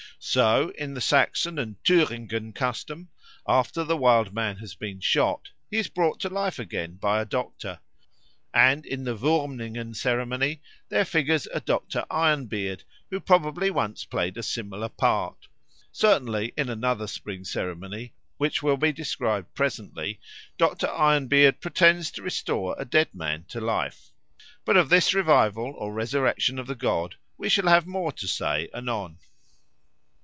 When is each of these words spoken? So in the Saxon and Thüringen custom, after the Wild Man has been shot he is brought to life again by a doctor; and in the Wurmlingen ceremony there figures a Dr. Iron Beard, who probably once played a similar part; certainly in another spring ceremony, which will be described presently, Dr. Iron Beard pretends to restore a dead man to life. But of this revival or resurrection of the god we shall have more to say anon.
So 0.23 0.69
in 0.77 0.93
the 0.93 1.01
Saxon 1.01 1.57
and 1.57 1.81
Thüringen 1.83 2.53
custom, 2.53 3.09
after 3.47 3.83
the 3.83 3.97
Wild 3.97 4.35
Man 4.35 4.57
has 4.57 4.75
been 4.75 4.99
shot 4.99 5.49
he 5.71 5.79
is 5.79 5.87
brought 5.87 6.19
to 6.19 6.29
life 6.29 6.59
again 6.59 6.97
by 6.97 7.19
a 7.19 7.25
doctor; 7.25 7.79
and 8.53 8.85
in 8.85 9.03
the 9.03 9.15
Wurmlingen 9.17 9.95
ceremony 9.95 10.61
there 10.89 11.05
figures 11.05 11.47
a 11.51 11.59
Dr. 11.59 12.05
Iron 12.11 12.45
Beard, 12.45 12.83
who 13.09 13.19
probably 13.19 13.71
once 13.71 14.05
played 14.05 14.37
a 14.37 14.43
similar 14.43 14.89
part; 14.89 15.47
certainly 15.91 16.53
in 16.55 16.69
another 16.69 17.07
spring 17.07 17.43
ceremony, 17.43 18.13
which 18.37 18.61
will 18.61 18.77
be 18.77 18.91
described 18.93 19.51
presently, 19.55 20.19
Dr. 20.55 20.87
Iron 20.91 21.29
Beard 21.29 21.59
pretends 21.61 22.11
to 22.11 22.21
restore 22.21 22.75
a 22.77 22.85
dead 22.85 23.09
man 23.15 23.45
to 23.45 23.59
life. 23.59 24.11
But 24.65 24.77
of 24.77 24.89
this 24.89 25.15
revival 25.15 25.71
or 25.75 25.91
resurrection 25.91 26.59
of 26.59 26.67
the 26.67 26.75
god 26.75 27.15
we 27.39 27.49
shall 27.49 27.67
have 27.69 27.87
more 27.87 28.11
to 28.11 28.27
say 28.27 28.69
anon. 28.71 29.17